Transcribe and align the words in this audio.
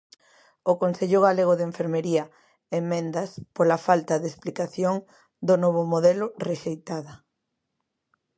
O 0.71 0.73
Consello 0.81 1.19
Galego 1.27 1.53
de 1.57 1.67
Enfermería, 1.71 2.23
emendas 2.79 3.29
pola 3.55 3.77
falta 3.87 4.13
de 4.21 4.27
explicación 4.33 4.95
do 5.47 5.55
novo 5.63 5.83
modelo; 5.93 6.25
rexeitada. 6.47 7.13